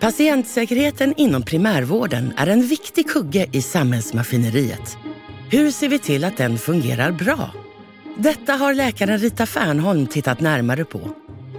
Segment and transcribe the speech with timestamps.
[0.00, 4.98] Patientsäkerheten inom primärvården är en viktig kugge i samhällsmaskineriet.
[5.50, 7.50] Hur ser vi till att den fungerar bra?
[8.18, 11.00] Detta har läkaren Rita Fernholm tittat närmare på.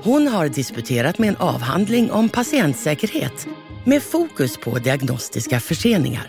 [0.04, 3.48] Hon har disputerat med en avhandling om patientsäkerhet
[3.84, 6.28] med fokus på diagnostiska förseningar.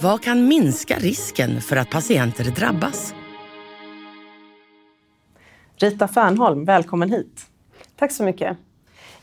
[0.00, 3.14] Vad kan minska risken för att patienter drabbas?
[5.76, 7.46] Rita Fernholm, välkommen hit.
[7.96, 8.56] Tack så mycket.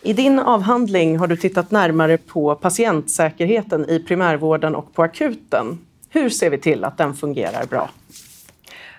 [0.07, 5.79] I din avhandling har du tittat närmare på patientsäkerheten i primärvården och på akuten.
[6.09, 7.89] Hur ser vi till att den fungerar bra?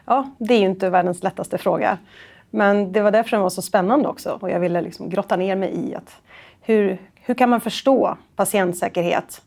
[0.04, 1.98] Ja, det är ju inte världens lättaste fråga.
[2.50, 5.56] Men det var därför den var så spännande också och jag ville liksom grotta ner
[5.56, 6.16] mig i att
[6.60, 9.42] hur, hur kan man förstå patientsäkerhet?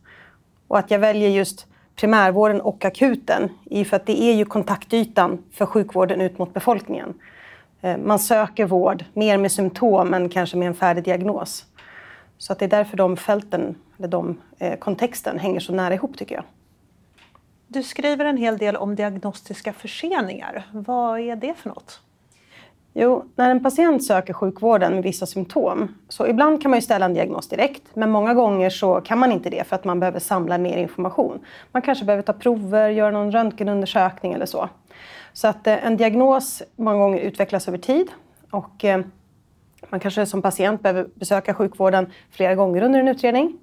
[0.68, 5.44] Och att jag väljer just primärvården och akuten är för att det är ju kontaktytan
[5.52, 7.14] för sjukvården ut mot befolkningen.
[7.82, 11.66] Eh, man söker vård mer med symptom än kanske med en färdig diagnos.
[12.38, 16.18] Så att det är därför de fälten, eller de eh, kontexten hänger så nära ihop
[16.18, 16.44] tycker jag.
[17.68, 20.66] Du skriver en hel del om diagnostiska förseningar.
[20.72, 22.02] Vad är det för något?
[22.94, 27.06] Jo, när en patient söker sjukvården med vissa symptom, så ibland kan man ju ställa
[27.06, 30.20] en diagnos direkt, men många gånger så kan man inte det för att man behöver
[30.20, 31.40] samla mer information.
[31.72, 34.70] Man kanske behöver ta prover, göra någon röntgenundersökning eller så.
[35.34, 38.08] Så att eh, en diagnos många gånger utvecklas över tid
[38.52, 39.02] och eh,
[39.90, 43.58] man kanske som patient behöver besöka sjukvården flera gånger under en utredning.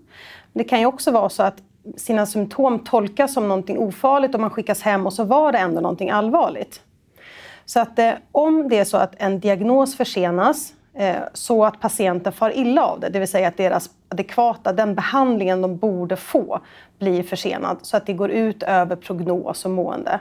[0.53, 1.63] Det kan ju också vara så att
[1.97, 5.81] sina symptom tolkas som någonting ofarligt och man skickas hem och så var det ändå
[5.81, 6.83] någonting allvarligt.
[7.65, 12.33] Så att eh, om det är så att en diagnos försenas eh, så att patienten
[12.33, 16.61] far illa av det, det vill säga att deras adekvata, den behandlingen de borde få,
[16.99, 20.21] blir försenad så att det går ut över prognos och mående.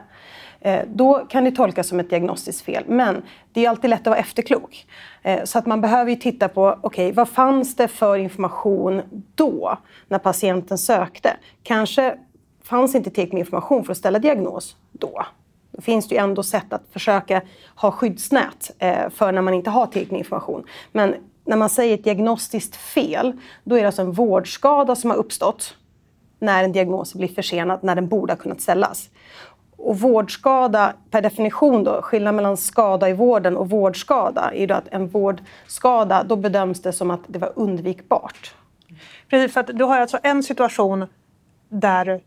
[0.60, 2.84] Eh, då kan det tolkas som ett diagnostiskt fel.
[2.88, 3.22] Men
[3.54, 4.86] det är alltid lätt att vara efterklok.
[5.22, 9.02] Eh, så att man behöver ju titta på, okej, okay, vad fanns det för information
[9.36, 11.38] då, när patienten sökte?
[11.64, 12.18] Kanske
[12.64, 15.26] fanns inte tillräckligt med information för att ställa diagnos då.
[15.72, 17.42] Då finns det ju ändå sätt att försöka
[17.76, 20.64] ha skyddsnät eh, för när man inte har tillräckligt med information.
[20.92, 21.16] Men
[21.46, 25.76] när man säger ett diagnostiskt fel, då är det alltså en vårdskada som har uppstått
[26.40, 29.10] när en diagnos blir försenad, när den borde ha kunnat ställas.
[29.88, 35.08] Och vårdskada, per definition, då, skillnaden mellan skada i vården och vårdskada är att en
[35.08, 38.56] vårdskada, då bedöms det som att det var undvikbart.
[39.30, 41.06] Precis, för du har alltså en situation
[41.70, 42.22] där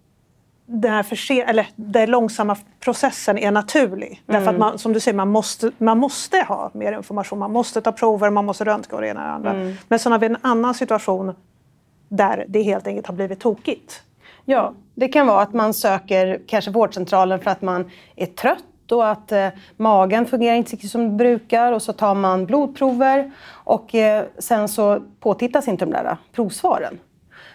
[0.66, 4.22] den här försen eller den långsamma processen är naturlig.
[4.27, 4.41] Mm.
[4.41, 7.38] Därför att man, som du säger, man måste, man måste ha mer information.
[7.38, 9.62] Man måste ta prover, man måste röntga och det ena och det andra.
[9.62, 9.77] Mm.
[9.88, 11.34] Men så har vi en annan situation
[12.09, 14.03] där det helt enkelt har blivit tokigt.
[14.45, 19.09] Ja, det kan vara att man söker kanske vårdcentralen för att man är trött och
[19.09, 24.25] att eh, magen fungerar inte som det brukar och så tar man blodprover och eh,
[24.39, 26.99] sen så påtittas inte de där eh, provsvaren.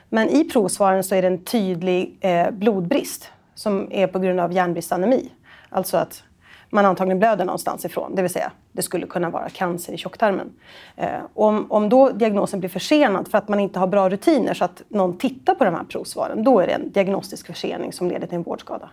[0.10, 4.54] Men i provsvaren så är det en tydlig eh, blodbrist som är på grund av
[4.54, 5.32] järnbristanemi.
[5.70, 6.24] Alltså att
[6.70, 8.16] man antagligen blöder någonstans ifrån.
[8.16, 10.52] Det vill säga, det skulle kunna vara cancer i tjocktarmen.
[10.96, 14.66] Eh, om, om då diagnosen blir försenad för att man inte har bra rutiner så
[14.66, 18.28] att någon tittar på de här provsvaren, då är det en diagnostisk försening som leder
[18.28, 18.90] till en vårdskada.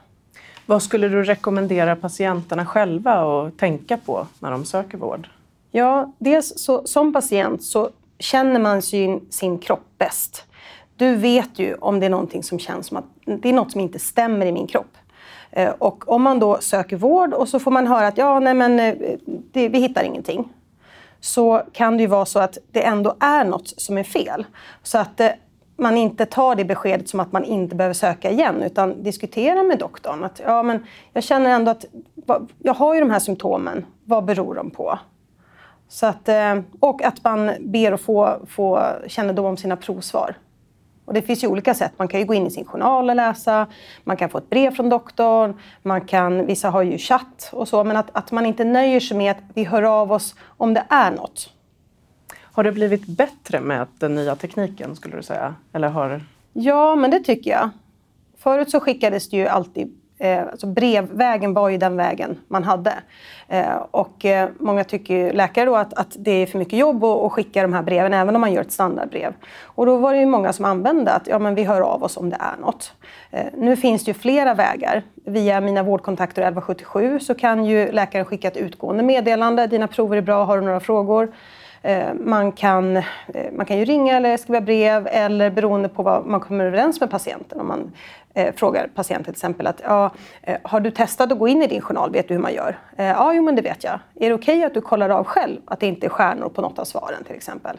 [0.67, 5.29] Vad skulle du rekommendera patienterna själva att tänka på när de söker vård?
[5.71, 10.45] Ja, dels så, som patient så känner man sin, sin kropp bäst.
[10.97, 13.81] Du vet ju om det är någonting som känns som att det är något som
[13.81, 14.97] inte stämmer i min kropp.
[15.53, 18.55] Eh, och om man då söker vård och så får man höra att ja, nej
[18.55, 18.95] men eh,
[19.53, 20.49] det, vi hittar ingenting.
[21.21, 24.45] Så kan det ju vara så att det ändå är något som är fel.
[24.83, 25.29] Så att eh,
[25.77, 29.79] man inte tar det beskedet som att man inte behöver söka igen utan diskutera med
[29.79, 30.25] doktorn.
[30.25, 31.85] Att, ja, men jag känner ändå att
[32.59, 33.87] jag har ju de här symptomen.
[34.05, 34.99] Vad beror de på?
[35.89, 40.35] Så att, eh, och att man ber att få, få kännedom om sina provsvar.
[41.13, 41.93] Och det finns ju olika sätt.
[41.97, 43.67] Man kan ju gå in i sin journal och läsa,
[44.05, 47.85] man kan få ett brev från doktorn, man kan, vissa har ju chatt och så,
[47.85, 50.85] men att, att man inte nöjer sig med att vi hör av oss om det
[50.89, 51.53] är något.
[52.53, 55.55] Har det blivit bättre med den nya tekniken skulle du säga?
[55.73, 56.23] Eller har...
[56.53, 57.71] Ja, men det tycker jag.
[58.39, 62.95] Förut så skickades det ju alltid eh, alltså brevvägen var ju den vägen man hade.
[63.49, 67.21] Eh, och eh, många tycker, läkare då, att, att det är för mycket jobb att,
[67.21, 69.35] att skicka de här breven, även om man gör ett standardbrev.
[69.63, 72.17] Och då var det ju många som använde att ja, men vi hör av oss
[72.17, 72.93] om det är något.
[73.31, 75.03] Eh, nu finns det ju flera vägar.
[75.25, 79.67] Via mina vårdkontakter 1177 så kan ju läkaren skicka ett utgående meddelande.
[79.67, 81.33] Dina prover är bra, har du några frågor?
[81.83, 83.03] Eh, man kan, eh,
[83.53, 87.11] man kan ju ringa eller skriva brev eller beroende på vad man kommer överens med
[87.11, 87.61] patienten.
[87.61, 87.93] Om man
[88.35, 90.11] eh, frågar patienten till exempel att ja,
[90.43, 92.13] eh, har du testat att gå in i din journal?
[92.13, 92.79] Vet du hur man gör?
[92.97, 93.99] Eh, ja, jo men det vet jag.
[94.15, 96.63] Är det okej okay att du kollar av själv att det inte är stjärnor på
[96.63, 97.79] något av svaren till exempel?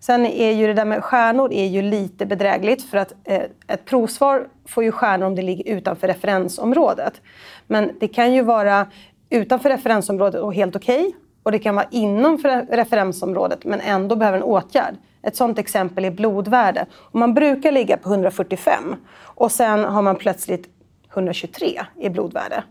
[0.00, 3.84] Sen är ju det där med stjärnor är ju lite bedrägligt för att eh, ett
[3.84, 7.20] provsvar får ju stjärnor om det ligger utanför referensområdet.
[7.66, 8.86] Men det kan ju vara
[9.30, 11.00] utanför referensområdet och helt okej.
[11.00, 11.12] Okay,
[11.44, 12.38] och det kan vara inom
[12.70, 14.94] referensområdet men ändå behöver en åtgärd.
[15.22, 16.86] Ett sådant exempel är blodvärde.
[17.12, 20.68] Om man brukar ligga på 145 och sen har man plötsligt
[21.12, 22.64] 123 i blodvärde.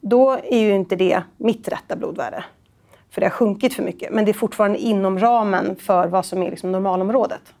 [0.00, 2.44] Då är ju inte det mitt rätta blodvärde.
[3.10, 4.12] För det har sjunkit för mycket.
[4.12, 7.54] Men det är fortfarande inom ramen för vad som är liksom normalområdet.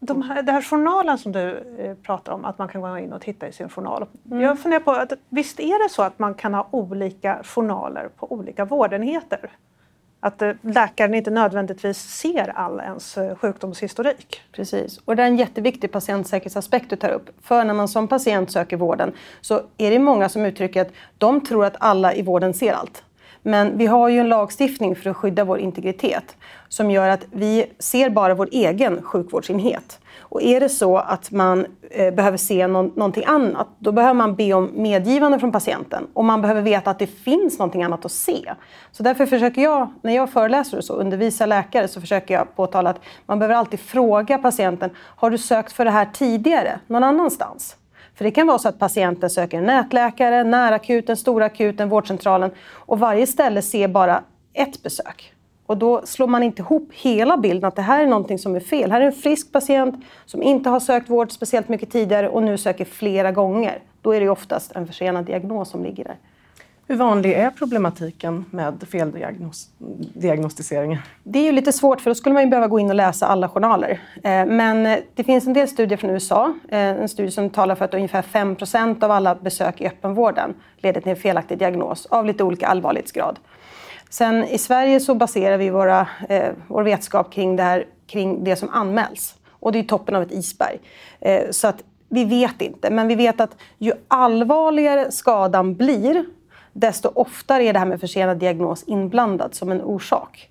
[0.00, 3.12] De här, den här journalen som du eh, pratar om, att man kan gå in
[3.12, 4.06] och titta i sin journal.
[4.26, 4.40] Mm.
[4.40, 8.32] Jag funderar på, att, visst är det så att man kan ha olika journaler på
[8.32, 9.50] olika vårdenheter?
[10.24, 14.42] Att eh, läkaren inte nödvändigtvis ser all ens eh, sjukdomshistorik.
[14.52, 17.30] Precis, och det är en jätteviktig patientsäkerhetsaspekt du tar upp.
[17.42, 21.40] För när man som patient söker vården så är det många som uttrycker att de
[21.40, 23.02] tror att alla i vården ser allt.
[23.46, 26.36] Men vi har ju en lagstiftning för att skydda vår integritet
[26.68, 30.00] som gör att vi ser bara vår egen sjukvårdsenhet.
[30.18, 34.34] Och är det så att man eh, behöver se någon, någonting annat, då behöver man
[34.34, 36.06] be om medgivande från patienten.
[36.12, 38.52] Och man behöver veta att det finns någonting annat att se.
[38.92, 42.90] Så därför försöker jag, när jag föreläser och så, undervisar läkare, så försöker jag påtala
[42.90, 47.76] att man behöver alltid fråga patienten, har du sökt för det här tidigare någon annanstans?
[48.14, 53.26] För det kan vara så att patienten söker en nätläkare, närakuten, storakuten, vårdcentralen och varje
[53.26, 54.22] ställe ser bara
[54.52, 55.34] ett besök.
[55.66, 58.60] Och då slår man inte ihop hela bilden att det här är någonting som är
[58.60, 58.92] fel.
[58.92, 62.58] Här är en frisk patient som inte har sökt vård speciellt mycket tidigare och nu
[62.58, 63.78] söker flera gånger.
[64.02, 66.16] Då är det oftast en försenad diagnos som ligger där.
[66.86, 71.02] Hur vanlig är problematiken med feldiagnostiseringar?
[71.22, 73.26] Det är ju lite svårt för då skulle man ju behöva gå in och läsa
[73.26, 74.00] alla journaler.
[74.14, 76.54] Eh, men eh, det finns en del studier från USA.
[76.68, 81.00] Eh, en studie som talar för att ungefär 5% av alla besök i öppenvården leder
[81.00, 83.38] till en felaktig diagnos av lite olika allvarlighetsgrad.
[84.10, 86.08] Sen i Sverige så baserar vi våra,
[86.68, 89.34] vår vetskap kring det, här, kring det som anmäls.
[89.50, 90.78] Och det är toppen av ett isberg.
[91.50, 96.24] Så att vi vet inte, men vi vet att ju allvarligare skadan blir
[96.74, 100.50] desto oftare är det här med försenad diagnos inblandat som en orsak.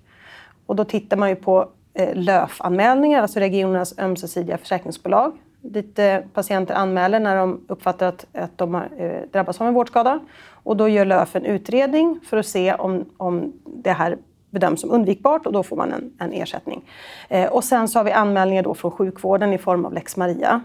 [0.66, 6.74] Och då tittar man ju på eh, LÖF-anmälningar, alltså regionernas ömsesidiga försäkringsbolag, dit eh, patienter
[6.74, 10.20] anmäler när de uppfattar att, att de har eh, drabbats av en vårdskada.
[10.50, 14.18] Och då gör LÖF en utredning för att se om, om det här
[14.50, 16.84] bedöms som undvikbart och då får man en, en ersättning.
[17.28, 20.62] Eh, och sen så har vi anmälningar då från sjukvården i form av lex Maria.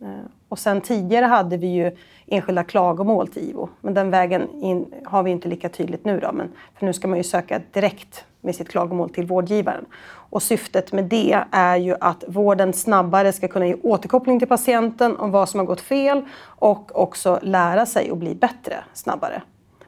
[0.00, 0.08] Eh,
[0.52, 1.96] och sen tidigare hade vi ju
[2.26, 3.68] enskilda klagomål till IVO.
[3.80, 6.20] Men den vägen in har vi inte lika tydligt nu.
[6.20, 9.84] Då, men, för nu ska man ju söka direkt med sitt klagomål till vårdgivaren.
[10.04, 15.16] Och syftet med det är ju att vården snabbare ska kunna ge återkoppling till patienten
[15.16, 19.42] om vad som har gått fel och också lära sig och bli bättre snabbare.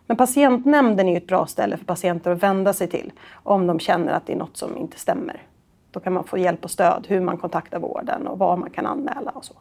[0.07, 3.79] Men patientnämnden är ju ett bra ställe för patienter att vända sig till om de
[3.79, 5.43] känner att det är något som inte stämmer.
[5.91, 8.87] Då kan man få hjälp och stöd hur man kontaktar vården och vad man kan
[8.87, 9.55] anmäla och så.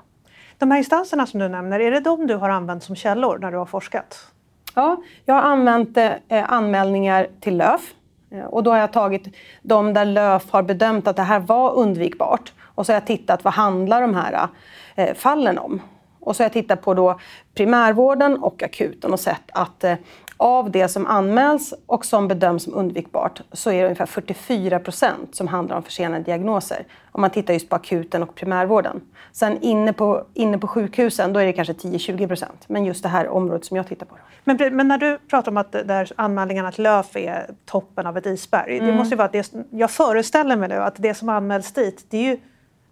[0.58, 3.52] De här instanserna som du nämner, är det de du har använt som källor när
[3.52, 4.28] du har forskat?
[4.76, 7.94] Ja, jag har använt eh, anmälningar till LÖF
[8.32, 11.74] eh, och då har jag tagit de där LÖF har bedömt att det här var
[11.74, 14.48] undvikbart och så har jag tittat vad handlar de här
[14.96, 15.82] eh, fallen om.
[16.20, 17.20] Och så har jag tittat på då
[17.56, 19.96] primärvården och akuten och sett att eh,
[20.38, 25.36] av det som anmäls och som bedöms som undvikbart så är det ungefär 44 procent
[25.36, 26.86] som handlar om försenade diagnoser.
[27.12, 29.02] Om man tittar just på akuten och primärvården.
[29.32, 32.64] Sen inne på, inne på sjukhusen då är det kanske 10-20 procent.
[32.68, 34.16] Men just det här området som jag tittar på.
[34.44, 38.26] Men, men när du pratar om att där anmälningarna till LÖF är toppen av ett
[38.26, 38.78] isberg.
[38.78, 38.88] Mm.
[38.88, 42.32] Det måste vara det, jag föreställer mig nu att det som anmäls dit det är
[42.32, 42.38] ju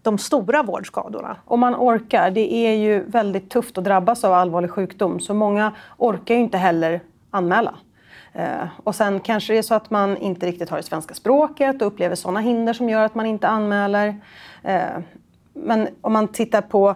[0.02, 1.38] de stora vårdskadorna.
[1.46, 2.32] Om man orkar.
[2.32, 6.58] Det är ju väldigt tufft att drabbas av allvarlig sjukdom så många orkar ju inte
[6.58, 7.76] heller anmäla.
[8.34, 11.82] Eh, och sen kanske det är så att man inte riktigt har det svenska språket
[11.82, 14.22] och upplever sådana hinder som gör att man inte anmäler.
[14.64, 15.00] Eh,
[15.54, 16.96] men om man tittar på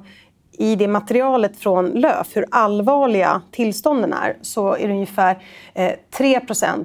[0.52, 6.40] i det materialet från LÖF, hur allvarliga tillstånden är, så är det ungefär eh, 3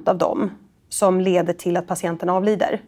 [0.05, 0.51] av dem
[0.89, 2.81] som leder till att patienten avlider.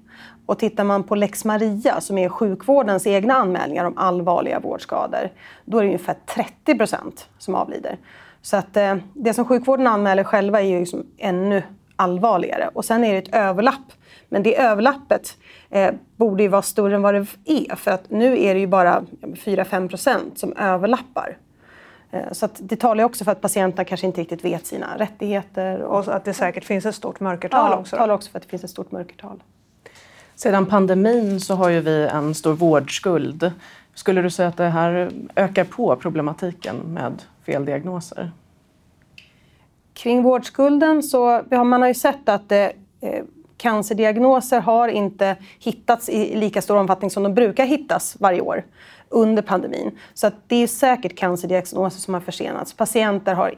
[0.45, 5.29] Och tittar man på lex Maria, som är sjukvårdens egna anmälningar om allvarliga vårdskador,
[5.65, 6.77] då är det ungefär 30
[7.37, 7.97] som avlider.
[8.43, 11.63] Så att eh, det som sjukvården anmäler själva är ju liksom ännu
[11.95, 12.69] allvarligare.
[12.73, 13.91] Och sen är det ett överlapp.
[14.29, 15.37] Men det överlappet
[15.69, 17.75] eh, borde ju vara större än vad det är.
[17.75, 21.37] För att nu är det ju bara 4-5 procent som överlappar.
[22.11, 25.81] Eh, så det talar också för att patienterna kanske inte riktigt vet sina rättigheter.
[25.81, 27.95] Och, och att det säkert finns ett stort mörkertal ja, också.
[27.95, 29.43] Ja, talar också för att det finns ett stort mörkertal.
[30.35, 33.51] Sedan pandemin så har ju vi en stor vårdskuld.
[33.93, 38.31] Skulle du säga att det här ökar på problematiken med feldiagnoser?
[39.93, 42.59] Kring vårdskulden så har man har ju sett att eh,
[43.01, 43.23] eh,
[43.57, 48.63] cancerdiagnoser har inte hittats i lika stor omfattning som de brukar hittas varje år
[49.09, 49.99] under pandemin.
[50.13, 52.73] Så att det är säkert cancerdiagnoser som har försenats.
[52.73, 53.53] Patienter har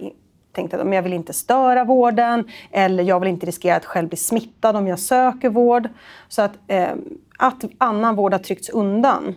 [0.52, 4.18] tänkt att jag vill inte störa vården eller jag vill inte riskera att själv bli
[4.18, 5.90] smittad om jag söker vård.
[6.28, 6.90] Så att, eh,
[7.38, 9.36] att annan vård har tryckts undan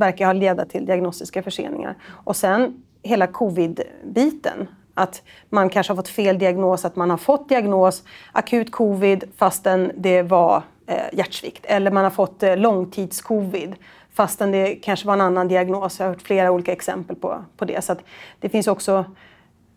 [0.00, 1.94] verkar ha leda till diagnostiska förseningar.
[2.24, 4.68] Och sen hela covid-biten.
[4.94, 8.02] Att man kanske har fått fel diagnos, att man har fått diagnos
[8.32, 11.66] akut covid fastän det var eh, hjärtsvikt.
[11.66, 13.74] Eller man har fått eh, långtidscovid
[14.12, 15.98] fastän det kanske var en annan diagnos.
[15.98, 17.84] Jag har hört flera olika exempel på, på det.
[17.84, 17.96] Så
[18.40, 19.04] det finns också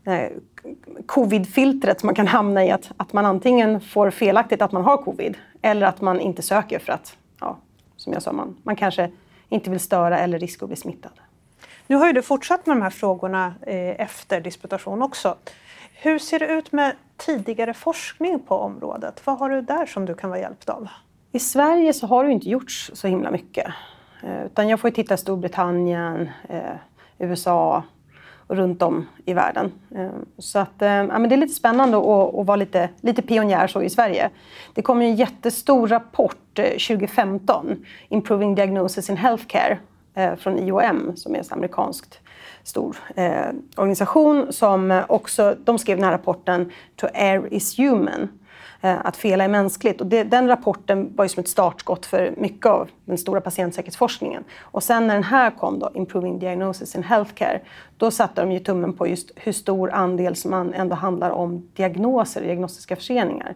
[0.05, 0.29] eh,
[1.05, 2.71] covid-filtret som man kan hamna i.
[2.71, 6.79] Att, att man antingen får felaktigt att man har covid eller att man inte söker
[6.79, 7.57] för att, ja,
[7.95, 9.11] som jag sa, man, man kanske
[9.53, 11.11] inte vill störa eller risk att bli smittad.
[11.87, 15.35] Nu har ju du fortsatt med de här frågorna eh, efter disputation också.
[15.93, 19.21] Hur ser det ut med tidigare forskning på området?
[19.25, 20.87] Vad har du där som du kan vara hjälpt av?
[21.31, 23.67] I Sverige så har det inte gjorts så himla mycket.
[24.23, 26.75] Eh, utan jag får titta i Storbritannien, eh,
[27.17, 27.83] USA
[28.47, 29.71] runt om i världen.
[29.95, 33.21] Eh, så att, eh, ja, men det är lite spännande att, att vara lite, lite
[33.21, 34.29] pionjär så i Sverige.
[34.73, 39.77] Det kom en jättestor rapport eh, 2015, Improving Diagnosis in Healthcare,
[40.37, 42.19] från IOM som är en amerikanskt
[42.63, 42.97] stor
[43.75, 48.27] organisation som också, de skrev den här rapporten To Air is Human,
[48.83, 50.01] Eh, att fela är mänskligt.
[50.01, 54.43] Och det, den rapporten var ju som ett startskott för mycket av den stora patientsäkerhetsforskningen.
[54.61, 57.59] Och sen när den här kom då, Improving Diagnosis in Healthcare,
[57.97, 61.69] då satte de ju tummen på just hur stor andel som man ändå handlar om
[61.73, 63.55] diagnoser, diagnostiska förseningar.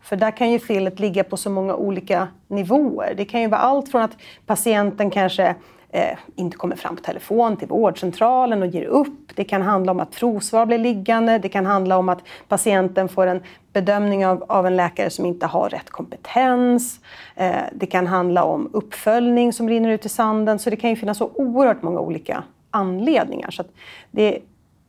[0.00, 3.14] För där kan ju felet ligga på så många olika nivåer.
[3.16, 4.16] Det kan ju vara allt från att
[4.46, 5.54] patienten kanske
[5.92, 9.32] eh, inte kommer fram på telefon till vårdcentralen och ger upp.
[9.34, 11.38] Det kan handla om att provsvar blir liggande.
[11.38, 15.46] Det kan handla om att patienten får en bedömning av, av en läkare som inte
[15.46, 17.00] har rätt kompetens.
[17.34, 20.58] Eh, det kan handla om uppföljning som rinner ut i sanden.
[20.58, 23.50] Så det kan ju finnas så oerhört många olika anledningar.
[23.50, 23.64] Så
[24.10, 24.38] det,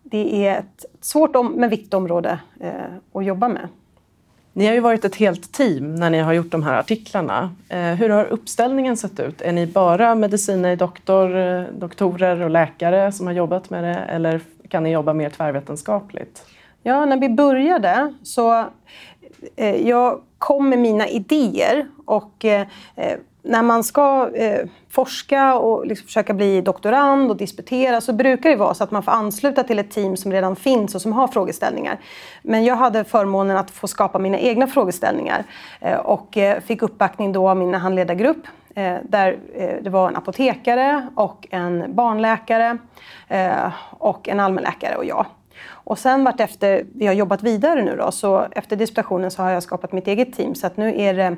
[0.03, 2.71] det är ett svårt men viktigt område eh,
[3.13, 3.67] att jobba med.
[4.55, 7.55] Ni har ju varit ett helt team när ni har gjort de här artiklarna.
[7.69, 9.41] Eh, hur har uppställningen sett ut?
[9.41, 14.41] Är ni bara mediciner, doktor, eh, doktorer och läkare som har jobbat med det eller
[14.69, 16.45] kan ni jobba mer tvärvetenskapligt?
[16.83, 18.65] Ja, när vi började så
[19.55, 25.85] eh, jag kom med mina idéer och eh, eh när man ska eh, forska och
[25.85, 29.63] liksom försöka bli doktorand och disputera så brukar det vara så att man får ansluta
[29.63, 31.99] till ett team som redan finns och som har frågeställningar.
[32.41, 35.43] Men jag hade förmånen att få skapa mina egna frågeställningar
[35.81, 40.15] eh, och eh, fick uppbackning då av min handledargrupp eh, där eh, det var en
[40.15, 42.77] apotekare och en barnläkare
[43.27, 45.25] eh, och en allmänläkare och jag.
[45.69, 49.49] Och sen vart efter vi har jobbat vidare nu då, så efter disputationen så har
[49.49, 51.37] jag skapat mitt eget team så att nu är det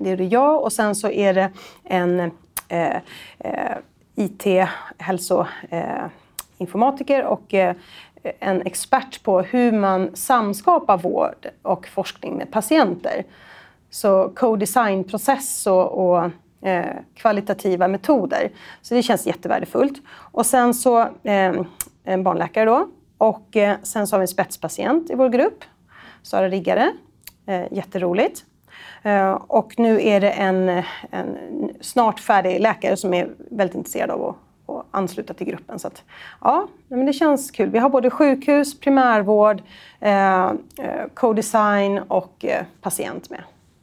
[0.00, 1.50] det är det jag och sen så är det
[1.84, 2.20] en
[2.68, 2.96] eh,
[3.38, 3.76] eh,
[4.14, 4.46] IT,
[4.98, 7.74] hälsoinformatiker eh, och eh,
[8.22, 13.24] en expert på hur man samskapar vård och forskning med patienter.
[13.90, 16.24] Så co-designprocess och, och
[16.68, 18.50] eh, kvalitativa metoder.
[18.82, 20.02] Så det känns jättevärdefullt.
[20.08, 21.62] Och sen så eh,
[22.04, 22.88] en barnläkare då.
[23.18, 25.64] Och eh, sen så har vi en spetspatient i vår grupp,
[26.22, 26.92] Sara Riggare.
[27.46, 28.44] Eh, jätteroligt.
[29.02, 30.68] Eh, och nu är det en,
[31.10, 31.38] en
[31.80, 34.36] snart färdig läkare som är väldigt intresserad av att,
[34.76, 35.78] att ansluta till gruppen.
[35.78, 36.02] Så att,
[36.40, 37.70] ja, men det känns kul.
[37.70, 39.62] Vi har både sjukhus, primärvård,
[40.00, 40.50] eh, eh,
[41.14, 43.40] co-design och eh, patient med.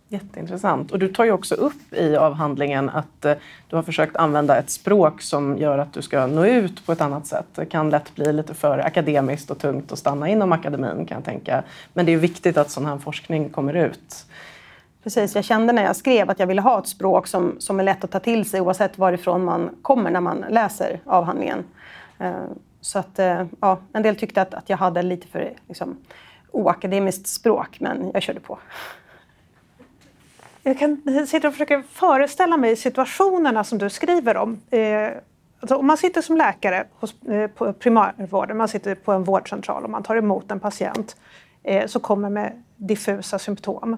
[0.10, 0.92] Jätteintressant.
[0.92, 3.34] Och du tar ju också upp i avhandlingen att eh,
[3.70, 7.01] du har försökt använda ett språk som gör att du ska nå ut på ett
[7.01, 7.46] annat sätt.
[7.56, 11.25] Det kan lätt bli lite för akademiskt och tungt att stanna inom akademin kan jag
[11.25, 11.63] tänka.
[11.94, 14.25] Men det är viktigt att sån här forskning kommer ut.
[15.08, 17.84] Precis, jag kände när jag skrev att jag ville ha ett språk som, som är
[17.84, 21.66] lätt att ta till sig oavsett varifrån man kommer när man läser avhandlingen.
[22.20, 22.32] Eh,
[22.82, 25.98] så att, eh, ja, en del tyckte att, att jag hade lite för liksom,
[26.52, 28.60] oakademiskt språk, men jag körde på.
[30.64, 34.62] Jag kan sitta och försöka föreställa mig situationerna som du skriver om.
[34.70, 35.10] Eh,
[35.60, 39.84] alltså om man sitter som läkare hos, eh, på primärvården, man sitter på en vårdcentral
[39.84, 41.16] och man tar emot en patient
[41.64, 43.98] eh, som kommer med diffusa symptom.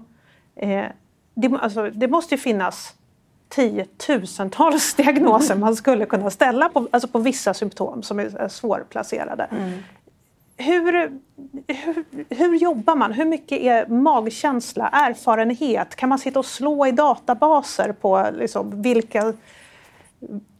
[0.59, 0.85] Eh,
[1.33, 2.93] det, alltså, det måste ju finnas
[3.49, 9.43] tiotusentals diagnoser man skulle kunna ställa på, alltså på vissa symptom som är svårplacerade.
[9.51, 9.79] Mm.
[10.57, 10.91] Hur,
[11.67, 13.13] hur, hur, jobbar man?
[13.13, 15.95] Hur mycket är magkänsla, erfarenhet?
[15.95, 19.33] Kan man sitta och slå i databaser på liksom vilka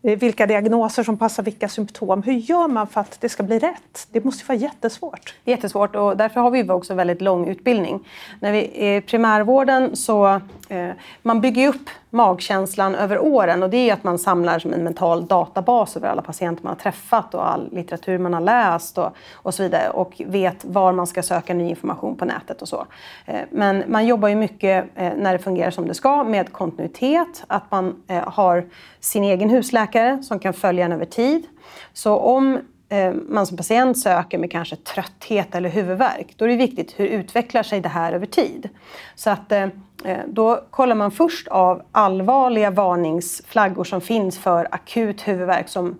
[0.03, 2.23] Eh, vilka diagnoser som passar vilka symptom.
[2.23, 4.07] Hur gör man för att det ska bli rätt?
[4.11, 5.35] Det måste vara jättesvårt.
[5.43, 8.07] Jättesvårt och därför har vi också väldigt lång utbildning.
[8.39, 10.89] När vi är i primärvården så eh,
[11.21, 15.27] man bygger upp magkänslan över åren och det är att man samlar som en mental
[15.27, 19.53] databas över alla patienter man har träffat och all litteratur man har läst och, och
[19.53, 22.85] så vidare och vet var man ska söka ny information på nätet och så.
[23.25, 27.43] Eh, men man jobbar ju mycket eh, när det fungerar som det ska med kontinuitet,
[27.47, 28.65] att man eh, har
[28.99, 29.88] sin egen husläkare
[30.21, 31.47] som kan följa en över tid.
[31.93, 36.55] Så om eh, man som patient söker med kanske trötthet eller huvudvärk, då är det
[36.55, 38.69] viktigt hur utvecklar sig det här över tid.
[39.15, 39.67] Så att eh,
[40.05, 45.99] eh, då kollar man först av allvarliga varningsflaggor som finns för akut huvudvärk som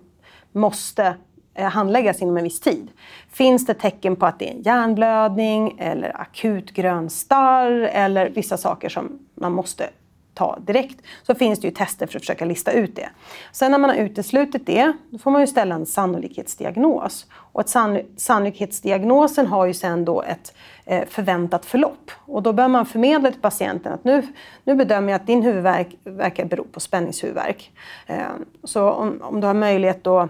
[0.52, 1.14] måste
[1.54, 2.88] handläggas inom en viss tid.
[3.32, 8.56] Finns det tecken på att det är en hjärnblödning eller akut grön starr eller vissa
[8.56, 9.90] saker som man måste
[10.34, 13.08] ta direkt, så finns det ju tester för att försöka lista ut det.
[13.52, 17.26] Sen när man har uteslutit det, då får man ju ställa en sannolikhetsdiagnos.
[17.32, 22.10] Och ett sann sannolikhetsdiagnosen har ju sen då ett eh, förväntat förlopp.
[22.26, 24.22] Och då bör man förmedla till patienten att nu,
[24.64, 27.72] nu bedömer jag att din huvudvärk verkar bero på spänningshuvudvärk.
[28.06, 28.26] Eh,
[28.64, 30.28] så om, om du har möjlighet då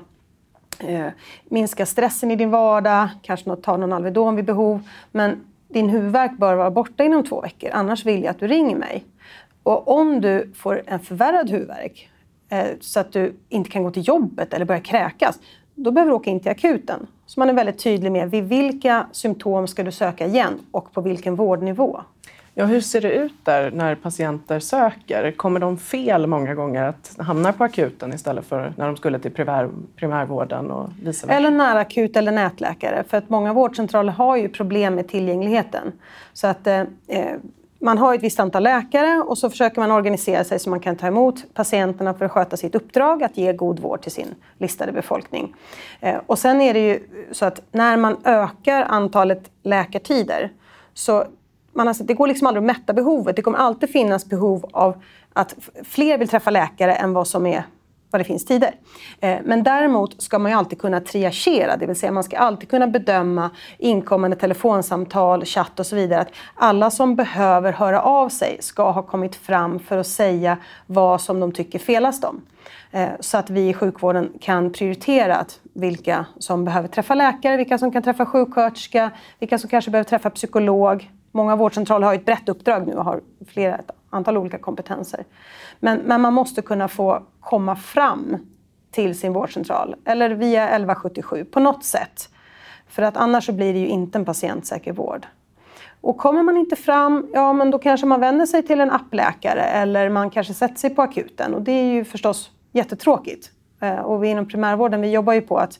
[0.78, 1.06] eh,
[1.44, 4.88] minska stressen i din vardag, kanske ta någon Alvedon vid behov.
[5.12, 8.76] Men din huvudvärk bör vara borta inom två veckor, annars vill jag att du ringer
[8.76, 9.04] mig.
[9.62, 12.10] Och om du får en förvärrad huvudvärk
[12.48, 15.38] eh, så att du inte kan gå till jobbet eller börja kräkas,
[15.74, 17.06] då behöver du åka in till akuten.
[17.26, 21.00] Så man är väldigt tydlig med vid vilka symptom ska du söka igen och på
[21.00, 22.00] vilken vårdnivå.
[22.54, 25.32] Ja, hur ser det ut där när patienter söker?
[25.36, 29.30] Kommer de fel många gånger att hamna på akuten istället för när de skulle till
[29.30, 31.36] primär, primärvården och vice versa?
[31.38, 33.04] Eller närakut eller nätläkare.
[33.08, 35.92] För att många vårdcentraler har ju problem med tillgängligheten.
[36.32, 36.82] Så att eh,
[37.80, 40.96] man har ett visst antal läkare och så försöker man organisera sig så man kan
[40.96, 44.92] ta emot patienterna för att sköta sitt uppdrag att ge god vård till sin listade
[44.92, 45.54] befolkning.
[46.00, 47.00] Eh, och sen är det ju
[47.32, 50.52] så att när man ökar antalet läkartider
[50.94, 51.24] så
[51.72, 53.36] man har, det går liksom aldrig att mätta behovet.
[53.36, 55.02] Det kommer alltid finnas behov av
[55.32, 55.54] att
[55.84, 57.64] fler vill träffa läkare än vad som är
[58.10, 58.74] vad det finns tider.
[59.20, 62.68] Eh, men däremot ska man ju alltid kunna triagera, det vill säga man ska alltid
[62.68, 66.20] kunna bedöma inkommande telefonsamtal, chatt och så vidare.
[66.20, 71.20] Att alla som behöver höra av sig ska ha kommit fram för att säga vad
[71.20, 72.42] som de tycker felas dem.
[72.90, 75.44] Eh, så att vi i sjukvården kan prioritera
[75.74, 80.30] vilka som behöver träffa läkare, vilka som kan träffa sjuksköterska, vilka som kanske behöver träffa
[80.30, 81.10] psykolog.
[81.32, 85.24] Många vårdcentraler har ett brett uppdrag nu och har flera, antal olika kompetenser.
[85.80, 88.36] Men, men man måste kunna få komma fram
[88.90, 92.28] till sin vårdcentral eller via 1177 på något sätt.
[92.88, 95.26] För att annars så blir det ju inte en patientsäker vård.
[96.00, 99.62] Och kommer man inte fram, ja men då kanske man vänder sig till en appläkare
[99.62, 103.50] eller man kanske sätter sig på akuten och det är ju förstås jättetråkigt.
[103.80, 105.78] Eh, och vi inom primärvården vi jobbar ju på att,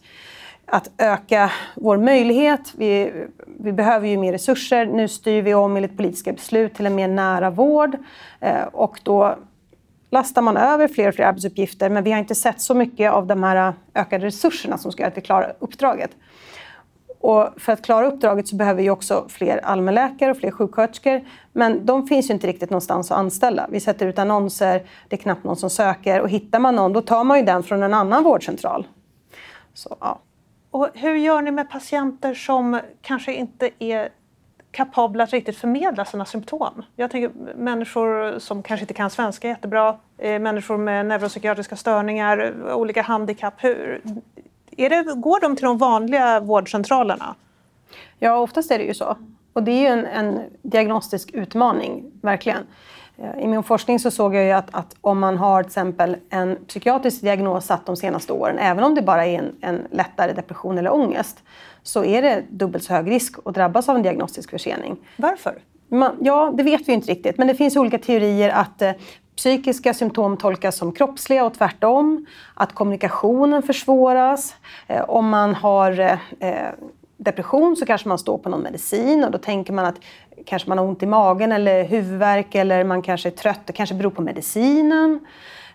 [0.71, 2.73] att öka vår möjlighet.
[2.77, 3.13] Vi,
[3.61, 4.87] vi behöver ju mer resurser.
[4.87, 7.97] Nu styr vi om enligt politiska beslut till en mer nära vård
[8.41, 9.37] eh, och då
[10.11, 13.27] lastar man över fler och fler arbetsuppgifter men vi har inte sett så mycket av
[13.27, 16.11] de här ökade resurserna som ska göra att vi klarar uppdraget.
[17.21, 21.21] Och för att klara uppdraget så behöver vi också fler allmänläkare och fler sjuksköterskor.
[21.53, 23.67] Men de finns ju inte riktigt någonstans att anställa.
[23.71, 27.01] Vi sätter ut annonser, det är knappt någon som söker och hittar man någon då
[27.03, 28.87] tar man ju den från en annan vårdcentral.
[29.75, 30.21] Så, ja.
[30.71, 34.09] Och hur gör ni med patienter som kanske inte är
[34.71, 36.83] kapabla att riktigt förmedla sina symptom.
[36.97, 43.03] Jag tänker människor som kanske inte kan svenska jättebra, eh, människor med neuropsykiatriska störningar, olika
[43.03, 43.55] handikapp.
[43.57, 44.03] Hur,
[44.77, 47.35] är det, går de till de vanliga vårdcentralerna?
[48.19, 49.17] Ja, oftast är det ju så.
[49.53, 52.67] Och det är ju en, en diagnostisk utmaning, verkligen.
[53.39, 56.57] I min forskning så såg jag ju att, att, om man har till exempel en
[56.67, 60.79] psykiatrisk diagnos satt de senaste åren, även om det bara är en, en lättare depression
[60.79, 61.43] eller ångest,
[61.83, 64.97] så är det dubbelt så hög risk att drabbas av en diagnostisk försening.
[65.17, 65.59] Varför?
[65.89, 68.93] Man, ja, det vet vi inte riktigt, men det finns olika teorier att eh,
[69.37, 72.27] psykiska symptom tolkas som kroppsliga och tvärtom.
[72.55, 74.55] Att kommunikationen försvåras.
[74.87, 76.71] Eh, om man har eh, eh
[77.25, 79.97] depression så kanske man står på någon medicin och då tänker man att
[80.47, 83.61] kanske man har ont i magen eller huvudvärk eller man kanske är trött.
[83.65, 85.21] Det kanske beror på medicinen.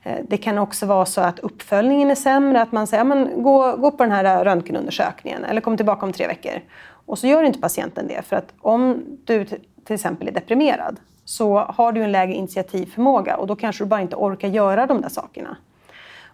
[0.04, 3.76] Eh, det kan också vara så att uppföljningen är sämre, att man säger men gå,
[3.76, 6.62] gå på den här eh, röntgenundersökningen eller kom tillbaka om tre veckor.
[7.06, 11.58] Och så gör inte patienten det, för att om du till exempel är deprimerad så
[11.60, 15.10] har du en lägre initiativförmåga och då kanske du bara inte orkar göra de där
[15.10, 15.58] sakerna.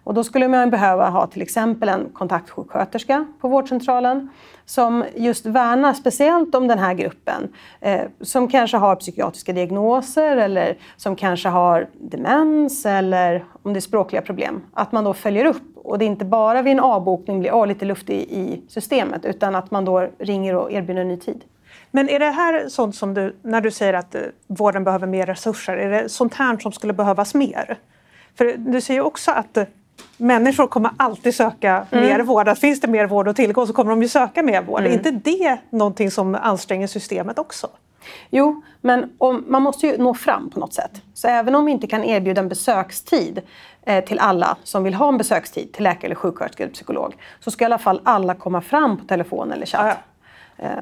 [0.04, 4.28] Och då skulle man behöva ha till exempel en kontaktsjuksköterska på vårdcentralen
[4.64, 7.48] som just värnar speciellt om den här gruppen.
[7.80, 13.80] Eh, som kanske har psykiatriska diagnoser eller som kanske har demens eller om det är
[13.80, 14.62] språkliga problem.
[14.72, 17.66] Att man då följer upp och det är inte bara vid en avbokning blir oh,
[17.66, 21.44] lite luft i, i systemet utan att man då ringer och erbjuder en ny tid.
[21.90, 25.26] Men är det här sånt som du, när du säger att eh, vården behöver mer
[25.26, 27.78] resurser, är det sånt här som skulle behövas mer?
[28.34, 29.64] För du säger också att eh,
[30.16, 32.04] människor kommer alltid söka mm.
[32.04, 32.48] mer vård.
[32.48, 34.80] Att finns det mer vård att tillgå så kommer de ju söka mer vård.
[34.80, 34.92] Mm.
[34.92, 37.68] Är inte det någonting som anstränger systemet också?
[38.30, 41.02] Jo, men om, man måste ju nå fram på något sätt.
[41.14, 43.42] Så även om vi inte kan erbjuda en besökstid
[43.86, 47.50] eh, till alla som vill ha en besökstid till läkare, eller sjuksköterska eller psykolog så
[47.50, 49.80] ska i alla fall alla komma fram på telefon eller chatt.
[49.84, 49.90] Ja.
[49.90, 49.96] Eh,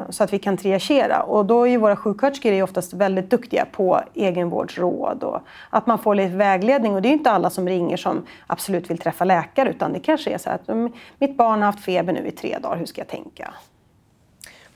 [0.09, 1.22] så att vi kan triagera.
[1.22, 6.37] Och då är våra sjuksköterskor oftast väldigt duktiga på egenvårdsråd och att man får lite
[6.37, 6.94] vägledning.
[6.94, 10.30] Och det är inte alla som ringer som absolut vill träffa läkare utan det kanske
[10.30, 13.00] är så att mm, mitt barn har haft feber nu i tre dagar, hur ska
[13.00, 13.54] jag tänka?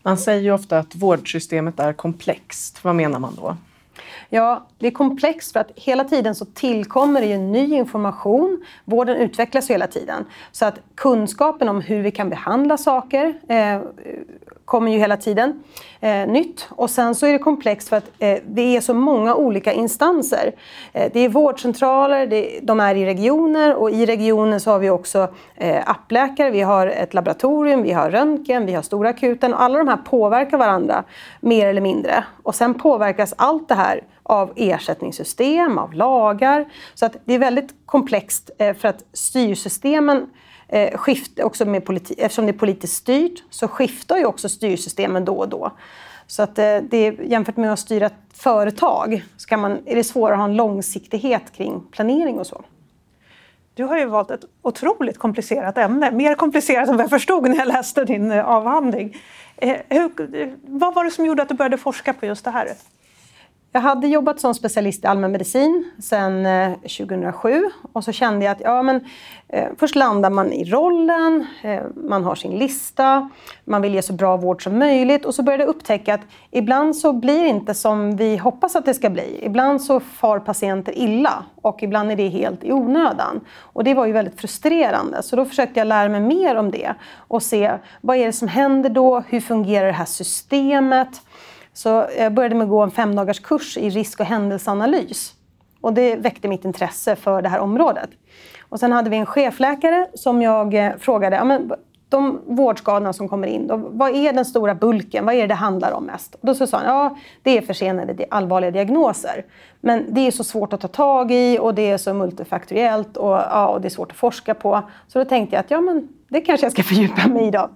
[0.02, 2.84] Man säger ju ofta att vårdsystemet är komplext.
[2.84, 3.56] Vad menar man då?
[4.28, 8.64] Ja, det är komplext för att hela tiden så tillkommer det ju ny information.
[8.84, 10.24] Vården utvecklas hela tiden.
[10.52, 13.80] Så att kunskapen om hur vi kan behandla saker eh,
[14.64, 15.62] kommer ju hela tiden
[16.00, 16.68] eh, nytt.
[16.70, 20.52] Och sen så är det komplext för att eh, det är så många olika instanser.
[20.92, 24.90] Eh, det är vårdcentraler, det, de är i regioner och i regionen så har vi
[24.90, 29.62] också eh, appläkare, vi har ett laboratorium, vi har röntgen, vi har stora akuten och
[29.62, 31.04] alla de här påverkar varandra
[31.40, 32.24] mer eller mindre.
[32.42, 36.64] Och sen påverkas allt det här av ersättningssystem, av lagar.
[36.94, 40.26] Så att det är väldigt komplext eh, för att styrsystemen
[40.74, 45.24] eh, skift, också med politi- eftersom det är politiskt styrt så skiftar ju också styrsystemen
[45.24, 45.70] då och då.
[46.26, 50.04] Så att eh, det, jämfört med att styra ett företag så kan man, är det
[50.04, 52.64] svårare att ha en långsiktighet kring planering och så.
[53.74, 57.56] Du har ju valt ett otroligt komplicerat ämne, mer komplicerat än vad jag förstod när
[57.56, 59.16] jag läste din eh, avhandling.
[59.56, 62.50] Eh, hur, eh, vad var det som gjorde att du började forska på just det
[62.50, 62.68] här?
[63.76, 66.46] Jag hade jobbat som specialist i allmänmedicin sedan
[66.80, 67.60] 2007 eh,
[67.92, 69.04] och så kände jag att ja, men,
[69.48, 73.30] eh, först landar man i rollen, eh, man har sin lista,
[73.64, 76.96] man vill ge så bra vård som möjligt och så började jag upptäcka att ibland
[76.96, 79.40] så blir det inte som vi hoppas att det ska bli.
[79.42, 83.40] Ibland så far patienter illa och ibland är det helt i onödan.
[83.58, 86.94] Och det var ju väldigt frustrerande så då försökte jag lära mig mer om det
[87.16, 91.22] och se vad är det som händer då, hur fungerar det här systemet?
[91.74, 95.34] Så jag började med att gå en femdagars kurs i risk och händelseanalys.
[95.80, 98.10] Och det väckte mitt intresse för det här området.
[98.60, 101.72] Och sen hade vi en chefläkare som jag eh, frågade, ja, men
[102.08, 105.26] de vårdskadorna som kommer in, då, vad är den stora bulken?
[105.26, 106.34] Vad är det det handlar om mest?
[106.34, 109.44] Och då så sa han, ja det är försenade allvarliga diagnoser.
[109.80, 113.32] Men det är så svårt att ta tag i och det är så multifaktoriellt och,
[113.32, 114.82] ja, och det är svårt att forska på.
[115.08, 117.70] Så då tänkte jag att ja, men det kanske jag ska fördjupa mig i då.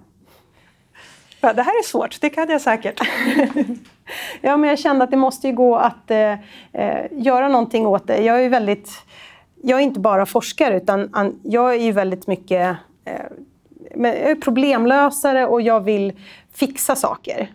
[1.41, 3.01] Ja, det här är svårt, det kan jag säkert.
[4.41, 6.31] ja, men jag kände att det måste ju gå att eh,
[6.73, 8.17] eh göra någonting åt det.
[8.17, 8.91] Jag är väldigt...
[9.63, 15.61] Jag är inte bara forskare, utan an, jag är ju väldigt mycket eh, problemlösare och
[15.61, 16.13] jag vill
[16.53, 17.51] fixa saker.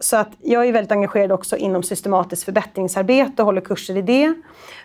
[0.00, 4.34] Så att jag är väldigt engagerad också inom systematiskt förbättringsarbete och håller kurser i det.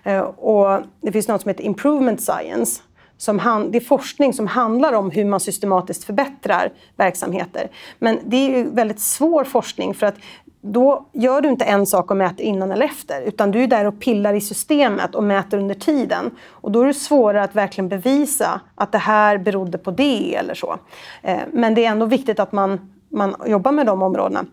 [0.04, 2.82] Eh, och det finns något som heter Improvement Science
[3.17, 7.69] som han, det är forskning som handlar om hur man systematiskt förbättrar verksamheter.
[7.99, 10.15] Men det är ju väldigt svår forskning för att
[10.62, 13.86] då gör du inte en sak och mäter innan eller efter, utan du är där
[13.86, 16.32] och pillar i systemet och mäter under tiden.
[16.49, 20.53] Och då är det svårare att verkligen bevisa att det här berodde på det eller
[20.53, 20.77] så.
[21.21, 24.45] Eh, men det är ändå viktigt att man, man jobbar med de områdena.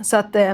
[0.00, 0.52] Så att, eh,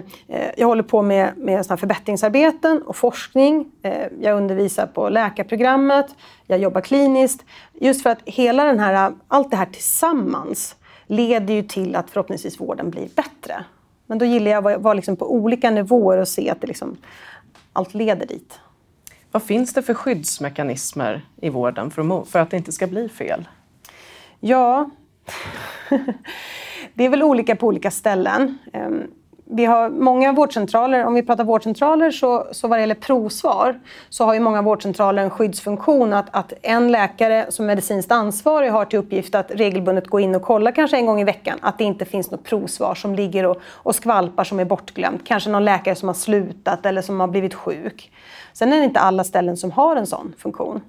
[0.56, 3.70] jag håller på med, med såna förbättringsarbeten och forskning.
[3.82, 6.06] Eh, jag undervisar på läkarprogrammet,
[6.46, 7.44] jag jobbar kliniskt.
[7.72, 10.76] Just för att hela den här, allt det här tillsammans
[11.06, 13.64] leder ju till att förhoppningsvis vården blir bättre.
[14.06, 16.96] Men då gillar jag att vara liksom på olika nivåer och se att det liksom,
[17.72, 18.60] allt leder dit.
[19.30, 23.08] Vad finns det för skyddsmekanismer i vården för att, för att det inte ska bli
[23.08, 23.48] fel?
[24.40, 24.90] Ja,
[26.94, 28.58] det är väl olika på olika ställen.
[29.46, 34.24] Vi har många vårdcentraler, om vi pratar vårdcentraler så, så vad det gäller provsvar så
[34.24, 38.98] har ju många vårdcentraler en skyddsfunktion att, att en läkare som medicinskt ansvarig har till
[38.98, 42.04] uppgift att regelbundet gå in och kolla kanske en gång i veckan att det inte
[42.04, 45.24] finns något provsvar som ligger och, och skvalpar som är bortglömt.
[45.24, 48.12] Kanske någon läkare som har slutat eller som har blivit sjuk.
[48.52, 50.80] Sen är det inte alla ställen som har en sån funktion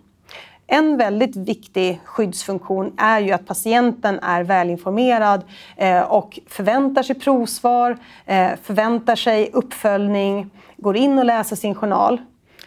[0.67, 5.41] en väldigt viktig skyddsfunktion är ju att patienten är välinformerad
[5.77, 12.21] eh, och förväntar sig provsvar, eh, förväntar sig uppföljning, går in och läser sin journal.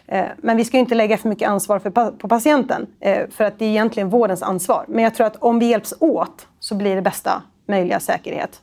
[0.07, 2.87] Eh, men vi ska inte lägga för mycket ansvar på patienten,
[3.31, 4.85] för att det är egentligen vårdens ansvar.
[4.87, 8.61] Men jag tror att om vi hjälps åt så blir det bästa möjliga säkerhet.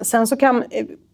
[0.00, 0.64] Sen så kan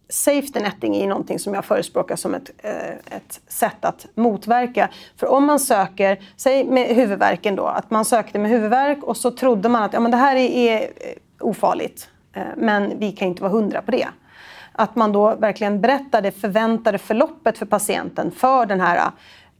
[0.08, 4.88] safety netting är någonting som jag förespråkar som ett, eh, ett sätt att motverka.
[5.16, 9.30] För om man söker, säg med huvudvärken då, att man sökte med huvudvärk och så
[9.30, 10.88] trodde man att ja, men det här är, är eh,
[11.40, 14.08] ofarligt, eh, men vi kan inte vara hundra på det
[14.78, 19.10] att man då verkligen berättar det förväntade förloppet för patienten för den här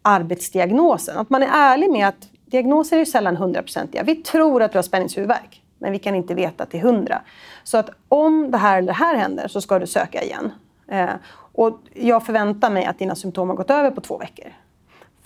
[0.03, 1.19] arbetsdiagnosen.
[1.19, 4.03] Att man är ärlig med att diagnoser är ju sällan hundraprocentiga.
[4.03, 7.23] Vi tror att du har spänningshuvudvärk, men vi kan inte veta till hundra.
[7.65, 10.53] Så att om det här eller det här händer så ska du söka igen.
[10.89, 11.11] Eh,
[11.53, 14.53] och jag förväntar mig att dina symptom har gått över på två veckor.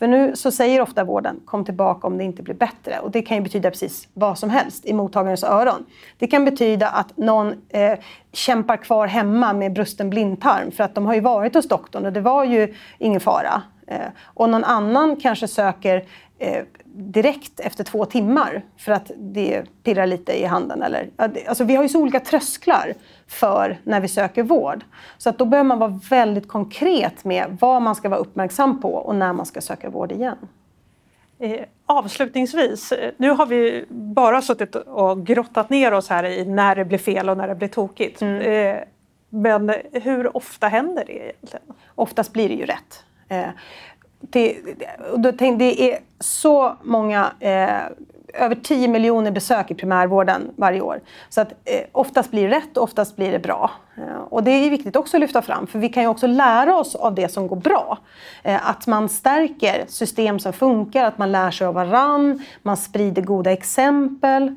[0.02, 2.98] För nu så säger ofta vården kom tillbaka om det inte blir bättre.
[2.98, 5.86] Och det kan ju betyda precis vad som helst i mottagarens öron.
[6.18, 7.98] Det kan betyda att någon eh,
[8.32, 12.12] kämpar kvar hemma med brusten blindtarm för att de har ju varit hos doktorn och
[12.12, 13.62] det var ju ingen fara.
[13.92, 16.04] Eh, och någon annan kanske söker
[16.38, 20.82] eh, direkt efter två timmar för att det pirrar lite i handen.
[20.82, 22.94] Eller, alltså vi har ju så olika trösklar
[23.26, 24.84] för när vi söker vård.
[25.18, 28.94] Så att då behöver man vara väldigt konkret med vad man ska vara uppmärksam på
[28.94, 30.36] och när man ska söka vård igen.
[31.38, 36.84] Eh, avslutningsvis, nu har vi bara suttit och grottat ner oss här i när det
[36.84, 38.22] blir fel och när det blir tokigt.
[38.22, 38.84] Mm.
[39.28, 41.66] Men hur ofta händer det egentligen?
[41.94, 43.04] Oftast blir det ju rätt.
[43.32, 43.50] Eh,
[44.20, 44.56] det,
[45.58, 47.80] det är så många eh,
[48.34, 51.00] över 10 miljoner besök i primärvården varje år.
[51.28, 53.70] Så att eh, oftast blir det rätt och oftast blir det bra.
[53.96, 56.76] Eh, och det är viktigt också att lyfta fram, för vi kan ju också lära
[56.76, 57.98] oss av det som går bra.
[58.42, 63.22] Eh, att man stärker system som funkar, att man lär sig av varann, man sprider
[63.22, 64.56] goda exempel.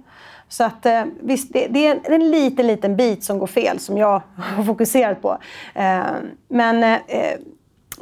[0.49, 3.97] Så att eh, visst, det, det, är en liten, liten bit som går fel som
[3.97, 4.21] jag
[4.55, 5.38] har fokuserat på.
[5.73, 6.01] Eh,
[6.47, 7.33] men eh,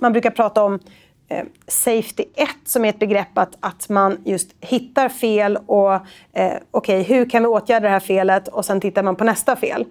[0.01, 0.79] man brukar prata om
[1.27, 5.99] eh, Safety 1 som är ett begrepp att, att man just hittar fel och eh,
[6.33, 8.47] okej, okay, hur kan vi åtgärda det här felet?
[8.47, 9.85] Och sen tittar man på nästa fel.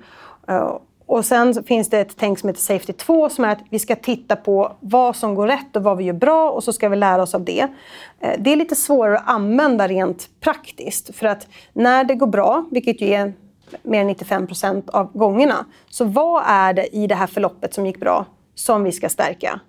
[0.50, 3.78] Uh, och sen finns det ett tänk som heter Safety 2 som är att vi
[3.78, 6.88] ska titta på vad som går rätt och vad vi gör bra och så ska
[6.88, 7.68] vi lära oss av det.
[8.20, 12.64] Eh, det är lite svårare att använda rent praktiskt för att när det går bra,
[12.70, 13.32] vilket ju är
[13.82, 17.86] mer än 95 procent av gångerna, så vad är det i det här förloppet som
[17.86, 19.60] gick bra som vi ska stärka?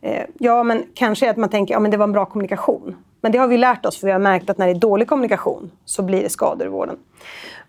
[0.00, 2.96] Eh, ja, men kanske att man tänker att ja, det var en bra kommunikation.
[3.20, 5.08] Men det har vi lärt oss, för vi har märkt att när det är dålig
[5.08, 6.96] kommunikation så blir det skador i vården.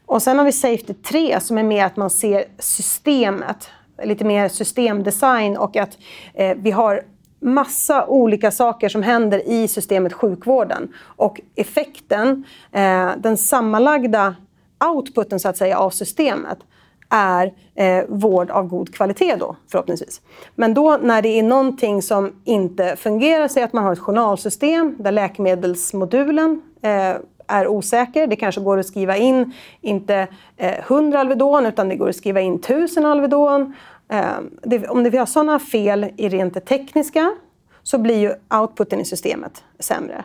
[0.06, 3.70] Och sen har vi Safety 3 som är mer att man ser systemet,
[4.04, 5.98] lite mer systemdesign och att
[6.34, 7.02] eh, vi har
[7.40, 10.94] massa olika saker som händer i systemet sjukvården.
[11.00, 14.36] Och effekten, eh, den sammanlagda
[14.96, 16.60] outputen så att säga av systemet
[17.10, 20.22] är eh, vård av god kvalitet då, förhoppningsvis.
[20.56, 24.96] Men då när det är någonting som inte fungerar, säg att man har ett journalsystem
[25.00, 27.16] där läkemedelsmodulen eh,
[27.48, 28.28] är osäker.
[28.28, 32.42] Det kanske går att skriva in, inte eh, 100 Alvedon, utan det går att skriva
[32.42, 33.74] in 1000 Alvedon.
[34.10, 34.24] Eh,
[34.64, 37.36] det, om det, vi har sådana fel i rent det tekniska
[37.84, 40.24] så blir ju outputen i systemet sämre.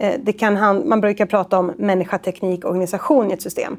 [0.00, 3.76] Eh, det kan man brukar prata om människa, teknik, organisation i ett system.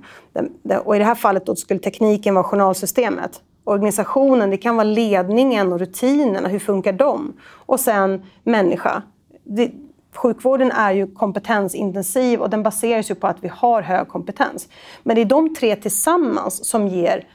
[0.84, 3.42] Och I det här fallet då skulle tekniken vara journalsystemet.
[3.64, 7.34] Organisationen, det kan vara ledningen och rutinerna, hur funkar de?
[7.44, 9.04] Och sen människa.
[9.44, 9.72] Det,
[10.16, 14.68] sjukvården är ju kompetensintensiv och den baseras ju på att vi har hög kompetens.
[15.04, 17.28] Men det är de tre tillsammans som ger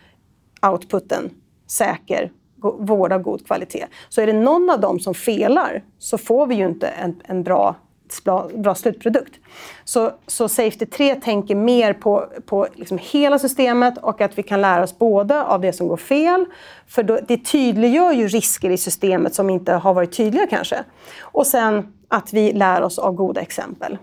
[0.62, 1.30] outputen
[1.66, 2.30] säker
[2.78, 3.86] vård av god kvalitet.
[4.08, 7.42] Så är det någon av dem som felar så får vi ju inte en, en
[8.24, 9.34] bra bra slutprodukt.
[9.84, 14.60] Så, så Safety 3 tänker mer på, på liksom hela systemet och att vi kan
[14.60, 16.44] lära oss både av det som går fel,
[16.86, 20.84] för då, det tydliggör ju risker i systemet som inte har varit tydliga kanske.
[21.20, 23.98] Och sen att vi lär oss av goda exempel.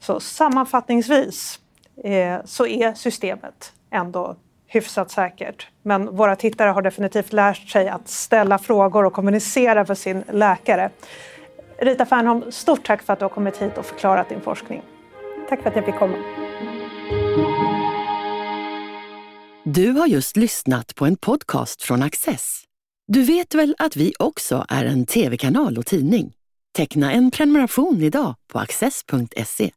[0.00, 1.58] Så sammanfattningsvis
[2.04, 5.68] eh, så är systemet ändå hyfsat säkert.
[5.82, 10.90] Men våra tittare har definitivt lärt sig att ställa frågor och kommunicera för sin läkare.
[11.80, 14.82] Rita Fernholm, stort tack för att du har kommit hit och förklarat din forskning.
[15.48, 16.16] Tack för att jag fick komma.
[19.64, 22.62] Du har just lyssnat på en podcast från Access.
[23.06, 26.32] Du vet väl att vi också är en tv-kanal och tidning?
[26.76, 29.70] Teckna en prenumeration idag på access.se.